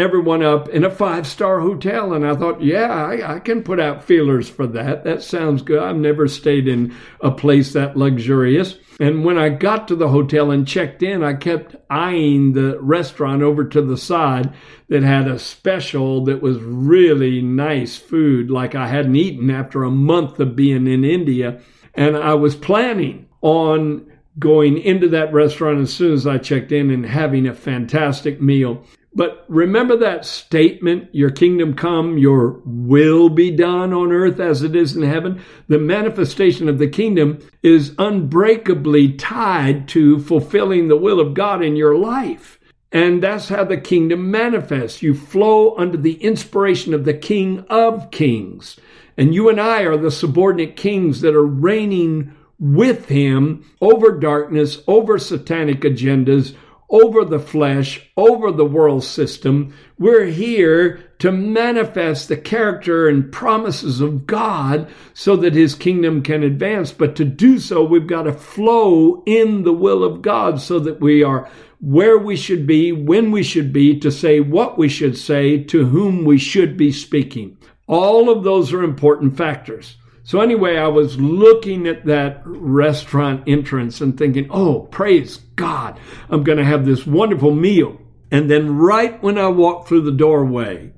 everyone 0.00 0.42
up 0.42 0.68
in 0.68 0.84
a 0.84 0.90
five 0.90 1.26
star 1.26 1.60
hotel. 1.60 2.12
And 2.12 2.26
I 2.26 2.34
thought, 2.34 2.62
yeah, 2.62 2.92
I, 2.92 3.36
I, 3.36 3.40
can 3.40 3.62
put 3.62 3.80
out 3.80 4.04
feelers 4.04 4.48
for 4.48 4.66
that. 4.68 5.04
That 5.04 5.22
sounds 5.22 5.62
good. 5.62 5.82
I've 5.82 5.96
never 5.96 6.28
stayed 6.28 6.68
in 6.68 6.94
a 7.20 7.30
place 7.30 7.72
that 7.72 7.96
luxurious. 7.96 8.78
And 9.00 9.24
when 9.24 9.38
I 9.38 9.48
got 9.48 9.88
to 9.88 9.96
the 9.96 10.08
hotel 10.08 10.50
and 10.50 10.68
checked 10.68 11.02
in, 11.02 11.24
I 11.24 11.32
kept 11.32 11.74
eyeing 11.88 12.52
the 12.52 12.78
restaurant 12.80 13.42
over 13.42 13.64
to 13.64 13.80
the 13.80 13.96
side 13.96 14.52
that 14.88 15.02
had 15.02 15.26
a 15.26 15.38
special 15.38 16.24
that 16.24 16.42
was 16.42 16.58
really 16.60 17.40
nice 17.40 17.96
food, 17.96 18.50
like 18.50 18.74
I 18.74 18.88
hadn't 18.88 19.16
eaten 19.16 19.50
after 19.50 19.84
a 19.84 19.90
month 19.90 20.38
of 20.38 20.54
being 20.54 20.86
in 20.86 21.04
India. 21.04 21.62
And 21.94 22.14
I 22.16 22.34
was 22.34 22.54
planning 22.54 23.26
on 23.40 24.06
going 24.38 24.78
into 24.78 25.08
that 25.08 25.32
restaurant 25.32 25.80
as 25.80 25.92
soon 25.92 26.12
as 26.12 26.26
I 26.26 26.38
checked 26.38 26.72
in 26.72 26.90
and 26.90 27.04
having 27.04 27.46
a 27.46 27.54
fantastic 27.54 28.40
meal. 28.40 28.84
But 29.12 29.44
remember 29.48 29.96
that 29.96 30.24
statement, 30.24 31.08
your 31.12 31.30
kingdom 31.30 31.74
come, 31.74 32.16
your 32.16 32.60
will 32.64 33.28
be 33.28 33.50
done 33.50 33.92
on 33.92 34.12
earth 34.12 34.38
as 34.38 34.62
it 34.62 34.76
is 34.76 34.94
in 34.94 35.02
heaven? 35.02 35.42
The 35.66 35.78
manifestation 35.78 36.68
of 36.68 36.78
the 36.78 36.88
kingdom 36.88 37.40
is 37.62 37.94
unbreakably 37.98 39.14
tied 39.14 39.88
to 39.88 40.20
fulfilling 40.20 40.86
the 40.86 40.96
will 40.96 41.18
of 41.18 41.34
God 41.34 41.62
in 41.62 41.74
your 41.74 41.96
life. 41.96 42.60
And 42.92 43.22
that's 43.22 43.48
how 43.48 43.64
the 43.64 43.76
kingdom 43.76 44.30
manifests. 44.30 45.02
You 45.02 45.14
flow 45.14 45.76
under 45.76 45.96
the 45.96 46.22
inspiration 46.22 46.94
of 46.94 47.04
the 47.04 47.14
King 47.14 47.64
of 47.68 48.10
Kings. 48.10 48.78
And 49.16 49.34
you 49.34 49.48
and 49.48 49.60
I 49.60 49.82
are 49.82 49.96
the 49.96 50.10
subordinate 50.10 50.76
kings 50.76 51.20
that 51.20 51.34
are 51.34 51.46
reigning 51.46 52.34
with 52.58 53.08
him 53.08 53.64
over 53.80 54.18
darkness, 54.18 54.82
over 54.86 55.18
satanic 55.18 55.80
agendas, 55.80 56.54
over 56.90 57.24
the 57.24 57.38
flesh, 57.38 58.10
over 58.16 58.50
the 58.50 58.64
world 58.64 59.04
system. 59.04 59.72
We're 59.98 60.26
here 60.26 61.10
to 61.20 61.30
manifest 61.30 62.28
the 62.28 62.36
character 62.36 63.08
and 63.08 63.30
promises 63.30 64.00
of 64.00 64.26
God 64.26 64.90
so 65.14 65.36
that 65.36 65.54
his 65.54 65.74
kingdom 65.74 66.22
can 66.22 66.42
advance. 66.42 66.92
But 66.92 67.14
to 67.16 67.24
do 67.24 67.58
so, 67.58 67.84
we've 67.84 68.06
got 68.06 68.22
to 68.22 68.32
flow 68.32 69.22
in 69.26 69.62
the 69.62 69.72
will 69.72 70.02
of 70.02 70.22
God 70.22 70.60
so 70.60 70.78
that 70.80 71.00
we 71.00 71.22
are 71.22 71.48
where 71.80 72.18
we 72.18 72.36
should 72.36 72.66
be, 72.66 72.92
when 72.92 73.30
we 73.30 73.42
should 73.42 73.72
be, 73.72 73.98
to 74.00 74.10
say 74.10 74.40
what 74.40 74.76
we 74.76 74.88
should 74.88 75.16
say, 75.16 75.62
to 75.64 75.86
whom 75.86 76.24
we 76.24 76.36
should 76.36 76.76
be 76.76 76.92
speaking. 76.92 77.56
All 77.86 78.28
of 78.28 78.44
those 78.44 78.72
are 78.72 78.82
important 78.82 79.36
factors. 79.36 79.96
So, 80.30 80.40
anyway, 80.40 80.76
I 80.76 80.86
was 80.86 81.18
looking 81.18 81.88
at 81.88 82.04
that 82.04 82.42
restaurant 82.44 83.42
entrance 83.48 84.00
and 84.00 84.16
thinking, 84.16 84.46
oh, 84.48 84.82
praise 84.82 85.38
God, 85.56 85.98
I'm 86.28 86.44
going 86.44 86.58
to 86.58 86.64
have 86.64 86.86
this 86.86 87.04
wonderful 87.04 87.52
meal. 87.52 88.00
And 88.30 88.48
then, 88.48 88.76
right 88.76 89.20
when 89.24 89.38
I 89.38 89.48
walked 89.48 89.88
through 89.88 90.02
the 90.02 90.12
doorway, 90.12 90.92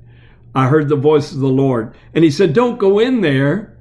I 0.55 0.67
heard 0.67 0.91
the 0.91 0.97
voice 0.97 1.33
of 1.33 1.41
the 1.41 1.49
Lord. 1.49 1.95
And 2.13 2.25
He 2.25 2.31
said, 2.31 2.53
Don't 2.53 2.79
go 2.79 2.99
in 2.99 3.23
there. 3.23 3.75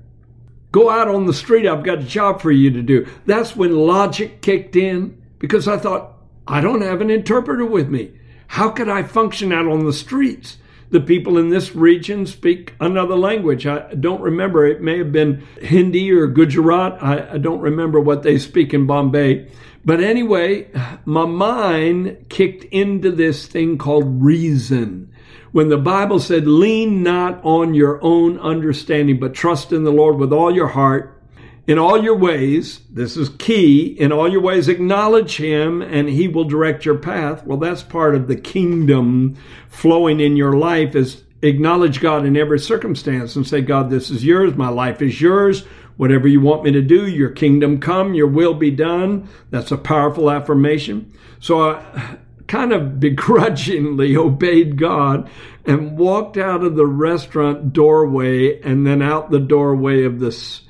Go 0.72 0.90
out 0.90 1.10
on 1.10 1.26
the 1.26 1.34
street. 1.34 1.68
I've 1.68 1.84
got 1.84 2.00
a 2.00 2.04
job 2.04 2.40
for 2.40 2.52
you 2.52 2.72
to 2.72 2.82
do. 2.82 3.06
That's 3.26 3.54
when 3.54 3.76
logic 3.76 4.42
kicked 4.42 4.78
in 4.78 5.22
because 5.38 5.68
I 5.68 5.76
thought, 5.76 6.14
I 6.48 6.62
don't 6.62 6.82
have 6.82 7.02
an 7.02 7.10
interpreter 7.10 7.66
with 7.66 7.90
me. 7.90 8.14
How 8.48 8.70
could 8.70 8.88
I 8.88 9.04
function 9.04 9.52
out 9.52 9.68
on 9.68 9.86
the 9.86 9.92
streets? 9.92 10.60
The 10.92 11.00
people 11.00 11.38
in 11.38 11.50
this 11.50 11.74
region 11.74 12.26
speak 12.26 12.74
another 12.80 13.16
language. 13.16 13.66
I 13.66 13.94
don't 13.94 14.22
remember. 14.22 14.66
It 14.66 14.82
may 14.82 14.98
have 14.98 15.12
been 15.12 15.48
Hindi 15.62 16.12
or 16.12 16.28
Gujarat. 16.28 17.02
I, 17.02 17.34
I 17.34 17.38
don't 17.38 17.62
remember 17.62 18.00
what 18.00 18.24
they 18.24 18.38
speak 18.38 18.74
in 18.74 18.86
Bombay. 18.86 19.50
But 19.84 20.02
anyway, 20.02 20.70
my 21.06 21.26
mind 21.26 22.26
kicked 22.30 22.66
into 22.66 23.10
this 23.10 23.48
thing 23.48 23.78
called 23.78 24.22
reason. 24.22 25.12
When 25.54 25.70
the 25.70 25.78
Bible 25.78 26.20
said, 26.20 26.46
lean 26.46 27.04
not 27.04 27.44
on 27.44 27.74
your 27.74 28.02
own 28.04 28.38
understanding, 28.40 29.20
but 29.20 29.34
trust 29.34 29.72
in 29.72 29.84
the 29.84 29.92
Lord 29.92 30.18
with 30.18 30.32
all 30.32 30.54
your 30.54 30.68
heart 30.68 31.21
in 31.68 31.78
all 31.78 32.04
your 32.04 32.16
ways, 32.16 32.82
this 32.90 33.16
is 33.16 33.30
key, 33.30 33.86
in 33.86 34.12
all 34.12 34.30
your 34.30 34.42
ways 34.42 34.68
acknowledge 34.68 35.38
him 35.38 35.82
and 35.82 36.10
he 36.10 36.28
will 36.28 36.44
direct 36.44 36.86
your 36.86 36.98
path. 36.98 37.46
Well, 37.46 37.60
that's 37.60 37.84
part 37.84 38.16
of 38.16 38.28
the 38.28 38.36
kingdom 38.36 39.38
flowing 39.70 40.20
in 40.20 40.36
your 40.36 40.54
life 40.54 40.96
is 40.96 41.24
acknowledge 41.42 42.02
God 42.02 42.26
in 42.26 42.36
every 42.36 42.60
circumstance 42.60 43.36
and 43.36 43.48
say, 43.48 43.62
God, 43.62 43.90
this 43.90 44.10
is 44.10 44.26
yours. 44.26 44.56
My 44.56 44.70
life 44.70 45.02
is 45.02 45.22
yours. 45.22 45.62
Whatever 45.98 46.28
you 46.28 46.42
want 46.42 46.64
me 46.64 46.72
to 46.72 46.82
do, 46.82 47.08
your 47.08 47.30
kingdom 47.30 47.80
come, 47.80 48.16
your 48.16 48.28
will 48.28 48.56
be 48.56 48.72
done. 48.72 49.30
That's 49.52 49.72
a 49.72 49.78
powerful 49.78 50.32
affirmation. 50.32 51.14
So 51.40 51.72
I 51.72 52.18
kind 52.48 52.74
of 52.74 53.00
begrudgingly 53.00 54.18
obeyed 54.18 54.78
God 54.78 55.30
and 55.66 55.98
walked 55.98 56.38
out 56.38 56.64
of 56.64 56.76
the 56.76 56.88
restaurant 56.88 57.72
doorway 57.72 58.60
and 58.62 58.86
then 58.86 59.02
out 59.02 59.30
the 59.30 59.40
doorway 59.40 60.04
of 60.06 60.20
this 60.20 60.62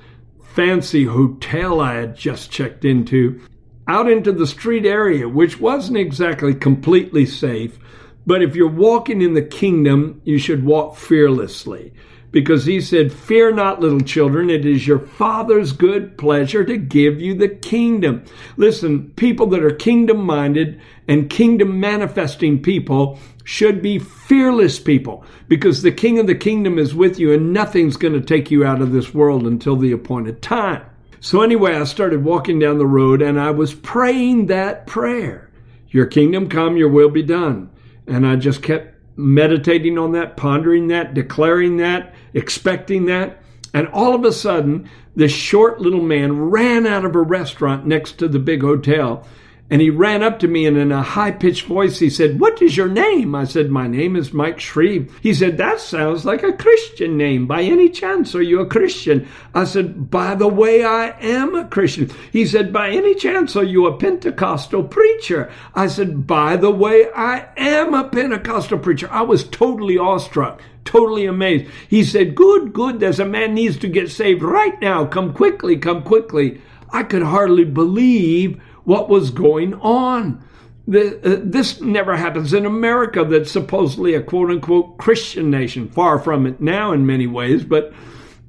fancy 0.53 1.05
hotel 1.05 1.79
I 1.79 1.95
had 1.95 2.15
just 2.15 2.51
checked 2.51 2.83
into 2.83 3.41
out 3.87 4.09
into 4.09 4.31
the 4.31 4.47
street 4.47 4.85
area, 4.85 5.27
which 5.27 5.59
wasn't 5.59 5.97
exactly 5.97 6.53
completely 6.53 7.25
safe. 7.25 7.79
But 8.25 8.41
if 8.41 8.55
you're 8.55 8.67
walking 8.67 9.21
in 9.21 9.33
the 9.33 9.41
kingdom, 9.41 10.21
you 10.23 10.37
should 10.37 10.63
walk 10.63 10.95
fearlessly. 10.95 11.93
Because 12.31 12.65
he 12.65 12.79
said, 12.79 13.11
Fear 13.11 13.53
not, 13.53 13.81
little 13.81 13.99
children, 13.99 14.49
it 14.49 14.65
is 14.65 14.87
your 14.87 14.99
Father's 14.99 15.73
good 15.73 16.17
pleasure 16.17 16.63
to 16.63 16.77
give 16.77 17.19
you 17.19 17.33
the 17.33 17.49
kingdom. 17.49 18.23
Listen, 18.55 19.11
people 19.11 19.47
that 19.47 19.63
are 19.63 19.71
kingdom 19.71 20.23
minded 20.25 20.79
and 21.07 21.29
kingdom 21.29 21.79
manifesting 21.79 22.61
people 22.61 23.19
should 23.43 23.81
be 23.81 23.99
fearless 23.99 24.79
people 24.79 25.25
because 25.47 25.81
the 25.81 25.91
king 25.91 26.19
of 26.19 26.27
the 26.27 26.35
kingdom 26.35 26.79
is 26.79 26.95
with 26.95 27.19
you 27.19 27.33
and 27.33 27.51
nothing's 27.51 27.97
going 27.97 28.13
to 28.13 28.21
take 28.21 28.49
you 28.49 28.63
out 28.63 28.81
of 28.81 28.91
this 28.91 29.13
world 29.13 29.45
until 29.45 29.75
the 29.75 29.91
appointed 29.91 30.41
time. 30.41 30.85
So, 31.19 31.41
anyway, 31.41 31.75
I 31.75 31.83
started 31.83 32.23
walking 32.23 32.59
down 32.59 32.77
the 32.77 32.87
road 32.87 33.21
and 33.21 33.39
I 33.39 33.51
was 33.51 33.73
praying 33.73 34.47
that 34.47 34.87
prayer 34.87 35.51
Your 35.89 36.05
kingdom 36.05 36.47
come, 36.49 36.77
your 36.77 36.89
will 36.89 37.09
be 37.09 37.23
done. 37.23 37.69
And 38.07 38.25
I 38.25 38.37
just 38.37 38.63
kept 38.63 38.90
meditating 39.21 39.97
on 39.97 40.11
that, 40.13 40.35
pondering 40.35 40.87
that, 40.87 41.13
declaring 41.13 41.77
that, 41.77 42.13
expecting 42.33 43.05
that. 43.05 43.41
And 43.73 43.87
all 43.89 44.13
of 44.13 44.25
a 44.25 44.31
sudden, 44.31 44.89
this 45.15 45.31
short 45.31 45.79
little 45.79 46.01
man 46.01 46.49
ran 46.49 46.85
out 46.85 47.05
of 47.05 47.15
a 47.15 47.21
restaurant 47.21 47.85
next 47.85 48.13
to 48.19 48.27
the 48.27 48.39
big 48.39 48.61
hotel 48.61 49.25
and 49.71 49.79
he 49.79 49.89
ran 49.89 50.21
up 50.21 50.37
to 50.39 50.49
me 50.49 50.65
and 50.65 50.75
in 50.75 50.91
a 50.91 51.01
high 51.01 51.31
pitched 51.31 51.65
voice, 51.65 51.97
he 51.99 52.09
said, 52.09 52.41
What 52.41 52.61
is 52.61 52.75
your 52.75 52.89
name? 52.89 53.33
I 53.33 53.45
said, 53.45 53.71
My 53.71 53.87
name 53.87 54.17
is 54.17 54.33
Mike 54.33 54.59
Shreve. 54.59 55.17
He 55.23 55.33
said, 55.33 55.57
That 55.57 55.79
sounds 55.79 56.25
like 56.25 56.43
a 56.43 56.51
Christian 56.51 57.15
name. 57.15 57.47
By 57.47 57.61
any 57.61 57.87
chance, 57.87 58.35
are 58.35 58.41
you 58.41 58.59
a 58.59 58.65
Christian? 58.65 59.29
I 59.55 59.63
said, 59.63 60.11
By 60.11 60.35
the 60.35 60.49
way, 60.49 60.83
I 60.83 61.15
am 61.21 61.55
a 61.55 61.63
Christian. 61.63 62.11
He 62.33 62.45
said, 62.45 62.73
By 62.73 62.89
any 62.89 63.15
chance, 63.15 63.55
are 63.55 63.63
you 63.63 63.87
a 63.87 63.95
Pentecostal 63.97 64.83
preacher? 64.83 65.49
I 65.73 65.87
said, 65.87 66.27
By 66.27 66.57
the 66.57 66.71
way, 66.71 67.07
I 67.15 67.47
am 67.55 67.93
a 67.93 68.09
Pentecostal 68.09 68.77
preacher. 68.77 69.07
I 69.09 69.21
was 69.21 69.47
totally 69.47 69.97
awestruck 69.97 70.61
totally 70.83 71.27
amazed. 71.27 71.71
He 71.87 72.03
said, 72.03 72.35
Good, 72.35 72.73
good, 72.73 72.99
there's 72.99 73.19
a 73.19 73.25
man 73.25 73.53
needs 73.53 73.77
to 73.77 73.87
get 73.87 74.11
saved 74.11 74.41
right 74.41 74.81
now. 74.81 75.05
Come 75.05 75.33
quickly, 75.33 75.77
come 75.77 76.03
quickly. 76.03 76.59
I 76.89 77.03
could 77.03 77.23
hardly 77.23 77.63
believe 77.63 78.61
what 78.83 79.09
was 79.09 79.31
going 79.31 79.73
on. 79.75 80.43
Uh, 80.87 81.39
this 81.43 81.79
never 81.79 82.17
happens 82.17 82.53
in 82.53 82.65
America, 82.65 83.23
that's 83.23 83.51
supposedly 83.51 84.13
a 84.13 84.21
quote 84.21 84.49
unquote 84.49 84.97
Christian 84.97 85.49
nation. 85.49 85.89
Far 85.89 86.19
from 86.19 86.45
it 86.45 86.59
now 86.59 86.91
in 86.91 87.05
many 87.05 87.27
ways, 87.27 87.63
but 87.63 87.93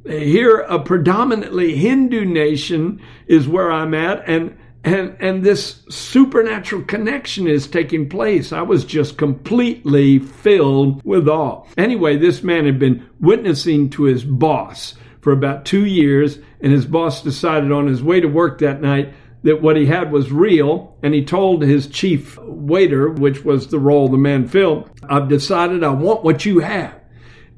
here 0.05 0.59
a 0.61 0.79
predominantly 0.79 1.77
Hindu 1.77 2.25
nation 2.25 3.01
is 3.27 3.47
where 3.47 3.71
I'm 3.71 3.95
at, 3.95 4.29
and 4.29 4.57
and 4.85 5.17
and 5.21 5.45
this 5.45 5.83
supernatural 5.89 6.83
connection 6.83 7.47
is 7.47 7.67
taking 7.67 8.09
place. 8.09 8.53
I 8.53 8.63
was 8.63 8.85
just 8.85 9.17
completely 9.17 10.19
filled 10.19 11.05
with 11.05 11.29
awe. 11.29 11.65
Anyway, 11.77 12.17
this 12.17 12.43
man 12.43 12.65
had 12.65 12.79
been 12.79 13.07
witnessing 13.21 13.91
to 13.91 14.05
his 14.05 14.25
boss 14.25 14.95
for 15.21 15.33
about 15.33 15.65
two 15.65 15.85
years, 15.85 16.39
and 16.61 16.73
his 16.73 16.85
boss 16.85 17.23
decided 17.23 17.71
on 17.71 17.87
his 17.87 18.03
way 18.03 18.21
to 18.21 18.27
work 18.27 18.59
that 18.59 18.83
night 18.83 19.15
that 19.43 19.63
what 19.63 19.77
he 19.77 19.87
had 19.87 20.13
was 20.13 20.33
real, 20.33 20.97
and 21.03 21.15
he 21.15 21.25
told 21.25 21.63
his 21.63 21.87
chief 21.89 22.39
waiter, 22.39 23.11
which 23.11 23.45
was 23.45 23.69
the 23.69 23.79
role 23.79 24.09
the 24.09 24.17
man 24.17 24.47
filled, 24.47 24.89
I've 25.09 25.29
decided 25.29 25.83
I 25.83 25.91
want 25.91 26.23
what 26.23 26.45
you 26.45 26.61
have. 26.61 26.95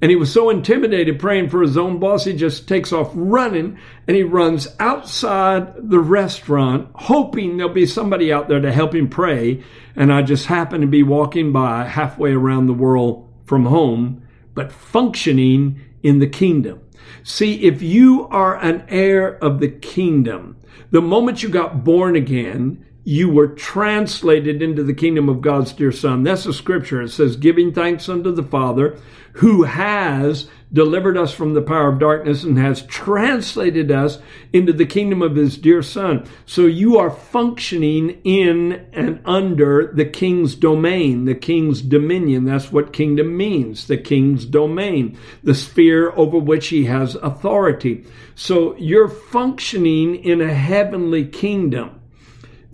And 0.00 0.10
he 0.10 0.16
was 0.16 0.32
so 0.32 0.50
intimidated 0.50 1.18
praying 1.18 1.48
for 1.48 1.62
his 1.62 1.78
own 1.78 1.98
boss, 1.98 2.24
he 2.24 2.34
just 2.34 2.68
takes 2.68 2.92
off 2.92 3.10
running 3.14 3.78
and 4.06 4.16
he 4.16 4.22
runs 4.22 4.68
outside 4.78 5.72
the 5.78 6.00
restaurant, 6.00 6.90
hoping 6.94 7.56
there'll 7.56 7.72
be 7.72 7.86
somebody 7.86 8.30
out 8.32 8.48
there 8.48 8.60
to 8.60 8.72
help 8.72 8.94
him 8.94 9.08
pray. 9.08 9.62
And 9.96 10.12
I 10.12 10.22
just 10.22 10.46
happened 10.46 10.82
to 10.82 10.88
be 10.88 11.02
walking 11.02 11.52
by 11.52 11.86
halfway 11.86 12.32
around 12.32 12.66
the 12.66 12.74
world 12.74 13.32
from 13.46 13.64
home, 13.66 14.22
but 14.52 14.72
functioning 14.72 15.80
in 16.04 16.20
the 16.20 16.28
kingdom. 16.28 16.80
See, 17.24 17.64
if 17.64 17.82
you 17.82 18.28
are 18.28 18.56
an 18.56 18.84
heir 18.88 19.36
of 19.38 19.58
the 19.58 19.68
kingdom, 19.68 20.56
the 20.90 21.02
moment 21.02 21.42
you 21.42 21.48
got 21.48 21.82
born 21.82 22.14
again, 22.14 22.84
you 23.04 23.28
were 23.28 23.48
translated 23.48 24.62
into 24.62 24.82
the 24.82 24.94
kingdom 24.94 25.28
of 25.28 25.42
God's 25.42 25.72
dear 25.72 25.92
Son. 25.92 26.22
That's 26.22 26.44
the 26.44 26.54
scripture. 26.54 27.02
It 27.02 27.10
says, 27.10 27.36
giving 27.36 27.72
thanks 27.72 28.08
unto 28.08 28.32
the 28.32 28.42
Father 28.42 28.98
who 29.34 29.64
has 29.64 30.48
delivered 30.72 31.16
us 31.16 31.32
from 31.32 31.54
the 31.54 31.62
power 31.62 31.88
of 31.88 31.98
darkness 31.98 32.44
and 32.44 32.56
has 32.58 32.82
translated 32.82 33.90
us 33.90 34.18
into 34.52 34.72
the 34.72 34.86
kingdom 34.86 35.22
of 35.22 35.36
his 35.36 35.58
dear 35.58 35.82
son. 35.82 36.26
So 36.46 36.66
you 36.66 36.98
are 36.98 37.10
functioning 37.10 38.20
in 38.24 38.86
and 38.92 39.20
under 39.24 39.92
the 39.92 40.04
king's 40.04 40.54
domain, 40.54 41.26
the 41.26 41.34
king's 41.34 41.82
dominion. 41.82 42.44
That's 42.44 42.72
what 42.72 42.92
kingdom 42.92 43.36
means, 43.36 43.86
the 43.86 43.98
king's 43.98 44.44
domain, 44.44 45.18
the 45.42 45.54
sphere 45.54 46.10
over 46.12 46.38
which 46.38 46.68
he 46.68 46.84
has 46.86 47.16
authority. 47.16 48.04
So 48.34 48.76
you're 48.76 49.08
functioning 49.08 50.16
in 50.16 50.40
a 50.40 50.54
heavenly 50.54 51.24
kingdom 51.24 52.00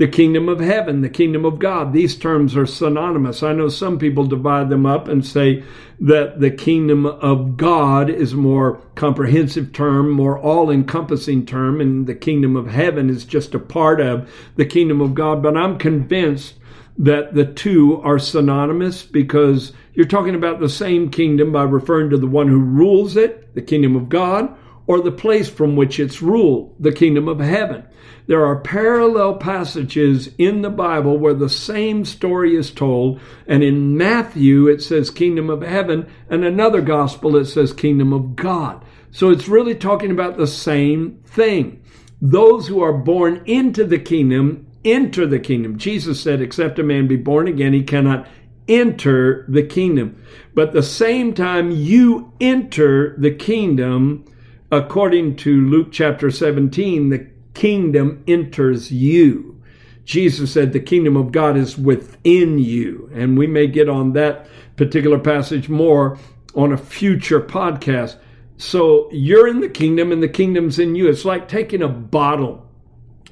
the 0.01 0.09
kingdom 0.09 0.49
of 0.49 0.61
heaven, 0.61 1.03
the 1.03 1.11
kingdom 1.11 1.45
of 1.45 1.59
God. 1.59 1.93
These 1.93 2.17
terms 2.17 2.57
are 2.57 2.65
synonymous. 2.65 3.43
I 3.43 3.53
know 3.53 3.69
some 3.69 3.99
people 3.99 4.25
divide 4.25 4.71
them 4.71 4.87
up 4.87 5.09
and 5.09 5.27
say 5.27 5.63
that 6.01 6.41
the 6.41 6.51
kingdom 6.51 7.05
of 7.05 7.59
God 7.59 8.09
is 8.09 8.33
a 8.33 8.37
more 8.39 8.81
comprehensive 8.95 9.75
term, 9.75 10.09
more 10.11 10.39
all 10.39 10.71
encompassing 10.71 11.45
term, 11.45 11.83
and 11.83 12.07
the 12.07 12.15
kingdom 12.15 12.57
of 12.57 12.69
heaven 12.69 13.11
is 13.11 13.27
just 13.27 13.55
a 13.55 13.59
part 13.59 14.01
of 14.01 14.33
the 14.57 14.65
kingdom 14.65 15.03
of 15.03 15.15
God. 15.15 15.43
But 15.43 15.55
I'm 15.55 15.77
convinced 15.77 16.55
that 16.97 17.35
the 17.35 17.45
two 17.45 18.01
are 18.01 18.19
synonymous 18.19 19.03
because 19.03 19.75
you're 19.93 20.07
talking 20.07 20.35
about 20.35 20.61
the 20.61 20.71
same 20.71 21.11
kingdom 21.11 21.53
by 21.53 21.65
referring 21.65 22.09
to 22.09 22.17
the 22.17 22.27
one 22.27 22.49
who 22.49 22.59
rules 22.59 23.19
it, 23.19 23.55
the 23.55 23.61
kingdom 23.61 23.97
of 23.97 24.09
God, 24.09 24.57
or 24.91 25.01
the 25.01 25.13
place 25.13 25.49
from 25.49 25.77
which 25.77 26.01
it's 26.01 26.21
ruled, 26.21 26.75
the 26.81 26.91
kingdom 26.91 27.29
of 27.29 27.39
heaven. 27.39 27.85
There 28.27 28.45
are 28.45 28.59
parallel 28.59 29.37
passages 29.37 30.31
in 30.37 30.63
the 30.63 30.71
Bible 30.71 31.17
where 31.17 31.33
the 31.33 31.49
same 31.49 32.05
story 32.05 32.57
is 32.57 32.73
told, 32.73 33.21
and 33.47 33.63
in 33.63 33.97
Matthew 33.97 34.67
it 34.67 34.83
says 34.83 35.13
kingdom 35.13 35.49
of 35.49 35.63
heaven, 35.63 36.11
and 36.29 36.45
another 36.45 36.81
gospel 36.81 37.37
it 37.37 37.45
says 37.45 37.73
kingdom 37.73 38.13
of 38.13 38.35
God. 38.35 38.85
So 39.13 39.31
it's 39.31 39.47
really 39.47 39.77
talking 39.77 40.11
about 40.11 40.37
the 40.37 40.49
same 40.49 41.21
thing. 41.25 41.85
Those 42.21 42.67
who 42.67 42.83
are 42.83 42.93
born 42.93 43.43
into 43.47 43.85
the 43.85 44.01
kingdom 44.01 44.67
enter 44.85 45.25
the 45.25 45.39
kingdom. 45.39 45.79
Jesus 45.79 46.21
said, 46.21 46.41
except 46.41 46.81
a 46.81 46.83
man 46.83 47.07
be 47.07 47.15
born 47.15 47.47
again, 47.47 47.75
he 47.75 47.85
cannot 47.85 48.27
enter 48.67 49.47
the 49.49 49.63
kingdom. 49.63 50.21
But 50.53 50.73
the 50.73 50.83
same 50.83 51.33
time 51.33 51.71
you 51.71 52.33
enter 52.41 53.15
the 53.19 53.31
kingdom, 53.31 54.25
according 54.71 55.37
to 55.37 55.69
Luke 55.69 55.89
chapter 55.91 56.31
17, 56.31 57.11
the 57.11 57.27
kingdom 57.55 58.23
enters 58.27 58.91
you. 58.91 59.61
Jesus 60.05 60.53
said 60.53 60.73
the 60.73 60.81
kingdom 60.81 61.17
of 61.17 61.33
God 61.33 61.57
is 61.57 61.79
within 61.79 62.59
you. 62.59 63.11
And 63.15 63.39
we 63.39 63.47
may 63.47 63.67
get 63.67 63.89
on 63.89 64.13
that 64.13 64.47
particular 64.77 65.19
passage 65.19 65.69
more 65.69 66.19
on 66.55 66.73
a 66.73 66.77
future 66.77 67.41
podcast. 67.41 68.17
So 68.57 69.09
you're 69.13 69.49
in 69.49 69.61
the 69.61 69.69
kingdom 69.69 70.13
and 70.13 70.23
the 70.23 70.29
kingdom's 70.29 70.79
in 70.79 70.95
you. 70.95 71.09
It's 71.09 71.25
like 71.25 71.49
taking 71.49 71.83
a 71.83 71.89
bottle 71.89 72.70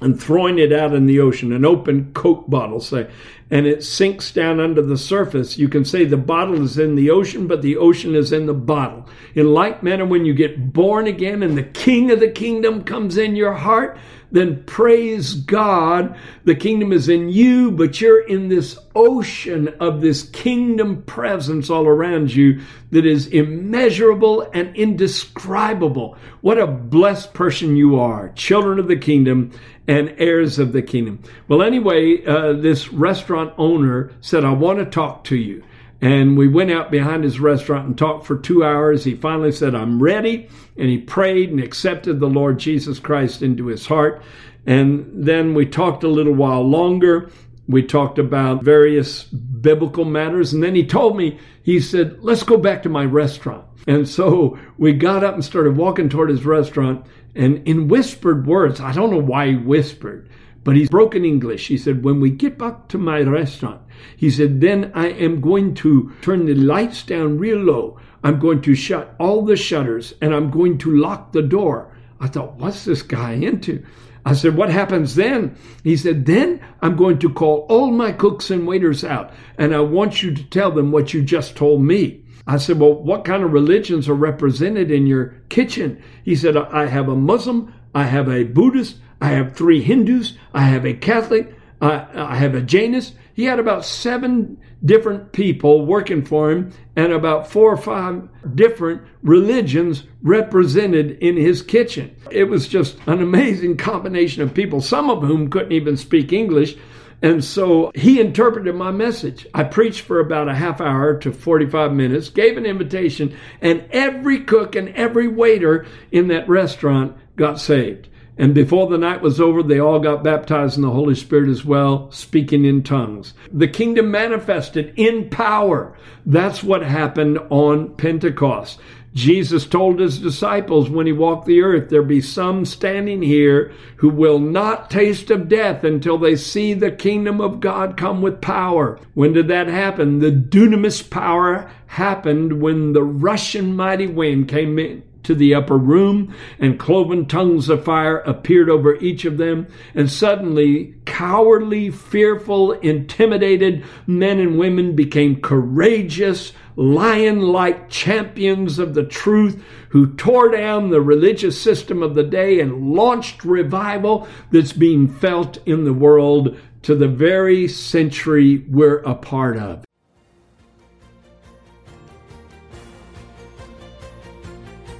and 0.01 0.19
throwing 0.19 0.59
it 0.59 0.71
out 0.71 0.93
in 0.93 1.05
the 1.05 1.19
ocean, 1.19 1.51
an 1.51 1.65
open 1.65 2.11
Coke 2.13 2.49
bottle, 2.49 2.79
say, 2.79 3.09
and 3.51 3.65
it 3.65 3.83
sinks 3.83 4.31
down 4.31 4.59
under 4.59 4.81
the 4.81 4.97
surface. 4.97 5.57
You 5.57 5.67
can 5.67 5.83
say 5.83 6.05
the 6.05 6.17
bottle 6.17 6.63
is 6.63 6.77
in 6.77 6.95
the 6.95 7.09
ocean, 7.09 7.47
but 7.47 7.61
the 7.61 7.77
ocean 7.77 8.15
is 8.15 8.31
in 8.31 8.45
the 8.45 8.53
bottle. 8.53 9.07
In 9.35 9.53
like 9.53 9.81
manner, 9.81 10.05
when 10.05 10.25
you 10.25 10.33
get 10.33 10.71
born 10.71 11.07
again 11.07 11.43
and 11.43 11.57
the 11.57 11.63
King 11.63 12.11
of 12.11 12.19
the 12.19 12.29
kingdom 12.29 12.83
comes 12.83 13.17
in 13.17 13.35
your 13.35 13.53
heart, 13.53 13.97
then 14.31 14.63
praise 14.65 15.33
God. 15.33 16.15
The 16.45 16.55
kingdom 16.55 16.91
is 16.91 17.09
in 17.09 17.29
you, 17.29 17.71
but 17.71 17.99
you're 17.99 18.25
in 18.27 18.49
this 18.49 18.77
ocean 18.95 19.69
of 19.79 20.01
this 20.01 20.23
kingdom 20.29 21.03
presence 21.03 21.69
all 21.69 21.87
around 21.87 22.33
you 22.33 22.61
that 22.91 23.05
is 23.05 23.27
immeasurable 23.27 24.49
and 24.53 24.75
indescribable. 24.75 26.17
What 26.41 26.59
a 26.59 26.67
blessed 26.67 27.33
person 27.33 27.75
you 27.75 27.99
are, 27.99 28.29
children 28.29 28.79
of 28.79 28.87
the 28.87 28.97
kingdom 28.97 29.51
and 29.87 30.13
heirs 30.17 30.59
of 30.59 30.71
the 30.71 30.83
kingdom. 30.83 31.23
Well, 31.47 31.63
anyway, 31.63 32.23
uh, 32.23 32.53
this 32.53 32.93
restaurant 32.93 33.53
owner 33.57 34.11
said, 34.21 34.45
I 34.45 34.53
want 34.53 34.79
to 34.79 34.85
talk 34.85 35.23
to 35.25 35.35
you. 35.35 35.63
And 36.01 36.37
we 36.37 36.47
went 36.47 36.71
out 36.71 36.91
behind 36.91 37.23
his 37.23 37.39
restaurant 37.39 37.87
and 37.87 37.97
talked 37.97 38.25
for 38.25 38.37
two 38.37 38.63
hours. 38.63 39.03
He 39.03 39.15
finally 39.15 39.51
said, 39.51 39.75
I'm 39.75 40.01
ready. 40.01 40.47
And 40.77 40.89
he 40.89 40.97
prayed 40.97 41.49
and 41.49 41.59
accepted 41.59 42.19
the 42.19 42.29
Lord 42.29 42.57
Jesus 42.57 42.99
Christ 42.99 43.41
into 43.41 43.67
his 43.67 43.85
heart. 43.85 44.21
And 44.65 45.09
then 45.13 45.53
we 45.53 45.65
talked 45.65 46.03
a 46.03 46.09
little 46.09 46.33
while 46.33 46.61
longer. 46.61 47.29
We 47.67 47.83
talked 47.83 48.17
about 48.17 48.63
various 48.63 49.23
biblical 49.23 50.05
matters. 50.05 50.53
And 50.53 50.63
then 50.63 50.75
he 50.75 50.85
told 50.85 51.17
me, 51.17 51.39
he 51.63 51.79
said, 51.79 52.19
Let's 52.21 52.43
go 52.43 52.57
back 52.57 52.83
to 52.83 52.89
my 52.89 53.05
restaurant. 53.05 53.65
And 53.87 54.07
so 54.07 54.57
we 54.77 54.93
got 54.93 55.23
up 55.23 55.33
and 55.33 55.43
started 55.43 55.75
walking 55.75 56.09
toward 56.09 56.29
his 56.29 56.45
restaurant. 56.45 57.05
And 57.35 57.67
in 57.67 57.87
whispered 57.87 58.47
words, 58.47 58.79
I 58.79 58.91
don't 58.91 59.11
know 59.11 59.17
why 59.17 59.49
he 59.49 59.55
whispered, 59.55 60.29
but 60.63 60.75
he's 60.75 60.89
broken 60.89 61.25
English. 61.25 61.67
He 61.67 61.77
said, 61.77 62.03
When 62.03 62.19
we 62.19 62.29
get 62.29 62.57
back 62.57 62.87
to 62.89 62.97
my 62.97 63.21
restaurant, 63.21 63.81
he 64.17 64.29
said, 64.29 64.61
then 64.61 64.91
I 64.93 65.07
am 65.07 65.41
going 65.41 65.73
to 65.75 66.13
turn 66.21 66.45
the 66.45 66.55
lights 66.55 67.03
down 67.03 67.37
real 67.37 67.57
low. 67.57 67.99
I'm 68.23 68.39
going 68.39 68.61
to 68.63 68.75
shut 68.75 69.15
all 69.19 69.43
the 69.43 69.55
shutters 69.55 70.13
and 70.21 70.33
I'm 70.33 70.51
going 70.51 70.77
to 70.79 70.95
lock 70.95 71.31
the 71.31 71.41
door. 71.41 71.95
I 72.19 72.27
thought, 72.27 72.55
what's 72.55 72.85
this 72.85 73.01
guy 73.01 73.33
into? 73.33 73.85
I 74.25 74.33
said, 74.33 74.55
What 74.55 74.69
happens 74.69 75.15
then? 75.15 75.55
He 75.83 75.95
said, 75.95 76.25
Then 76.25 76.59
I'm 76.81 76.95
going 76.95 77.19
to 77.19 77.29
call 77.29 77.65
all 77.69 77.91
my 77.91 78.11
cooks 78.11 78.51
and 78.51 78.67
waiters 78.67 79.03
out, 79.03 79.31
and 79.57 79.73
I 79.73 79.79
want 79.79 80.21
you 80.21 80.33
to 80.33 80.43
tell 80.43 80.71
them 80.71 80.91
what 80.91 81.13
you 81.13 81.23
just 81.23 81.55
told 81.55 81.81
me. 81.81 82.23
I 82.45 82.57
said, 82.57 82.79
Well, 82.79 82.93
what 82.93 83.25
kind 83.25 83.43
of 83.43 83.53
religions 83.53 84.09
are 84.09 84.13
represented 84.13 84.91
in 84.91 85.07
your 85.07 85.35
kitchen? 85.49 86.01
He 86.23 86.35
said, 86.35 86.57
I 86.57 86.87
have 86.87 87.07
a 87.07 87.15
Muslim, 87.15 87.73
I 87.95 88.03
have 88.03 88.29
a 88.29 88.43
Buddhist, 88.43 88.97
I 89.21 89.29
have 89.29 89.55
three 89.55 89.81
Hindus, 89.81 90.37
I 90.53 90.61
have 90.61 90.85
a 90.85 90.93
Catholic, 90.93 91.55
I, 91.81 92.05
I 92.13 92.35
have 92.35 92.55
a 92.55 92.61
Janus. 92.61 93.13
He 93.33 93.45
had 93.45 93.59
about 93.59 93.85
seven 93.85 94.57
different 94.83 95.31
people 95.31 95.85
working 95.85 96.23
for 96.23 96.51
him 96.51 96.71
and 96.95 97.11
about 97.11 97.49
four 97.49 97.71
or 97.71 97.77
five 97.77 98.27
different 98.55 99.01
religions 99.23 100.03
represented 100.21 101.11
in 101.19 101.37
his 101.37 101.61
kitchen. 101.61 102.15
It 102.31 102.45
was 102.45 102.67
just 102.67 102.97
an 103.07 103.21
amazing 103.21 103.77
combination 103.77 104.43
of 104.43 104.53
people, 104.53 104.81
some 104.81 105.09
of 105.09 105.21
whom 105.21 105.49
couldn't 105.49 105.71
even 105.71 105.97
speak 105.97 106.33
English. 106.33 106.75
And 107.21 107.43
so 107.43 107.91
he 107.95 108.19
interpreted 108.21 108.75
my 108.75 108.91
message. 108.91 109.45
I 109.53 109.63
preached 109.63 110.01
for 110.01 110.19
about 110.19 110.47
a 110.47 110.55
half 110.55 110.79
hour 110.79 111.17
to 111.19 111.33
45 111.33 111.93
minutes, 111.93 112.29
gave 112.29 112.57
an 112.57 112.65
invitation, 112.65 113.37
and 113.61 113.85
every 113.91 114.41
cook 114.41 114.75
and 114.75 114.89
every 114.89 115.27
waiter 115.27 115.85
in 116.11 116.29
that 116.29 116.47
restaurant 116.47 117.17
got 117.35 117.59
saved. 117.59 118.08
And 118.39 118.53
before 118.53 118.87
the 118.87 118.97
night 118.97 119.21
was 119.21 119.41
over, 119.41 119.61
they 119.61 119.79
all 119.79 119.99
got 119.99 120.23
baptized 120.23 120.77
in 120.77 120.83
the 120.83 120.91
Holy 120.91 121.13
Spirit 121.13 121.49
as 121.49 121.65
well, 121.65 122.09
speaking 122.09 122.63
in 122.63 122.83
tongues. 122.83 123.33
The 123.51 123.67
kingdom 123.67 124.11
manifested 124.11 124.93
in 124.95 125.29
power. 125.29 125.93
That's 126.25 126.63
what 126.63 126.81
happened 126.81 127.37
on 127.49 127.93
Pentecost. 127.95 128.79
Jesus 129.13 129.65
told 129.65 129.99
his 129.99 130.19
disciples 130.19 130.89
when 130.89 131.05
he 131.05 131.11
walked 131.11 131.47
the 131.47 131.61
earth, 131.61 131.89
there 131.89 132.01
be 132.01 132.21
some 132.21 132.63
standing 132.63 133.21
here 133.21 133.73
who 133.97 134.07
will 134.07 134.39
not 134.39 134.89
taste 134.89 135.29
of 135.31 135.49
death 135.49 135.83
until 135.83 136.17
they 136.17 136.37
see 136.37 136.73
the 136.73 136.91
kingdom 136.91 137.41
of 137.41 137.59
God 137.59 137.97
come 137.97 138.21
with 138.21 138.39
power. 138.39 138.97
When 139.15 139.33
did 139.33 139.49
that 139.49 139.67
happen? 139.67 140.19
The 140.19 140.31
dunamis 140.31 141.09
power 141.09 141.69
happened 141.87 142.61
when 142.61 142.93
the 142.93 143.03
rushing 143.03 143.75
mighty 143.75 144.07
wind 144.07 144.47
came 144.47 144.79
in 144.79 145.03
to 145.29 145.35
the 145.35 145.53
upper 145.53 145.77
room, 145.77 146.33
and 146.57 146.79
cloven 146.79 147.23
tongues 147.23 147.69
of 147.69 147.85
fire 147.85 148.17
appeared 148.21 148.67
over 148.67 148.95
each 148.95 149.25
of 149.25 149.37
them. 149.37 149.67
And 149.93 150.09
suddenly, 150.09 150.95
cowardly, 151.05 151.91
fearful, 151.91 152.71
intimidated 152.71 153.85
men 154.07 154.39
and 154.39 154.57
women 154.57 154.95
became 154.95 155.39
courageous, 155.39 156.51
lion 156.75 157.41
like 157.41 157.91
champions 157.91 158.79
of 158.79 158.95
the 158.95 159.05
truth 159.05 159.63
who 159.89 160.15
tore 160.15 160.49
down 160.49 160.89
the 160.89 161.01
religious 161.01 161.61
system 161.61 162.01
of 162.01 162.15
the 162.15 162.23
day 162.23 162.59
and 162.59 162.95
launched 162.95 163.45
revival 163.45 164.27
that's 164.49 164.73
being 164.73 165.07
felt 165.07 165.59
in 165.67 165.83
the 165.83 165.93
world 165.93 166.57
to 166.81 166.95
the 166.95 167.07
very 167.07 167.67
century 167.67 168.65
we're 168.67 168.97
a 169.01 169.13
part 169.13 169.57
of. 169.57 169.85